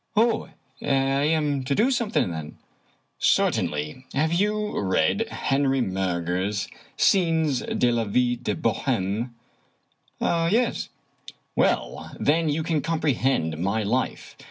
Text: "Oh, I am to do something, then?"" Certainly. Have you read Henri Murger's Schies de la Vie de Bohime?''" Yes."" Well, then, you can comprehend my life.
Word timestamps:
"Oh, 0.15 0.49
I 0.81 0.85
am 0.87 1.63
to 1.63 1.75
do 1.75 1.91
something, 1.91 2.31
then?"" 2.31 2.57
Certainly. 3.19 4.07
Have 4.15 4.33
you 4.33 4.79
read 4.79 5.27
Henri 5.29 5.79
Murger's 5.79 6.67
Schies 6.97 7.61
de 7.77 7.91
la 7.91 8.05
Vie 8.05 8.35
de 8.35 8.55
Bohime?''" 8.55 9.31
Yes."" 10.51 10.89
Well, 11.55 12.11
then, 12.19 12.49
you 12.49 12.63
can 12.63 12.81
comprehend 12.81 13.59
my 13.59 13.83
life. 13.83 14.35